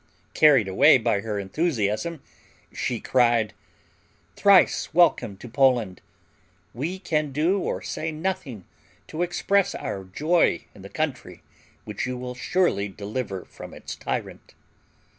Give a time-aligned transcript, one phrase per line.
[0.33, 2.23] Carried away by her enthusiasm,
[2.73, 3.53] she cried:
[4.35, 6.01] "Thrice welcome to Poland!
[6.73, 8.65] We can do or say nothing
[9.05, 11.43] to express our joy in the country
[11.85, 14.55] which you will surely deliver from its tyrant."